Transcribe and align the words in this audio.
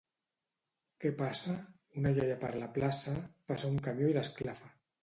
—Què 1.03 1.11
passa? 1.19 1.53
—Una 2.01 2.15
iaia 2.17 2.41
per 2.47 2.53
la 2.65 2.73
plaça, 2.79 3.17
passa 3.53 3.73
un 3.77 3.81
camió 3.91 4.15
i 4.15 4.19
l'esclafa. 4.19 4.79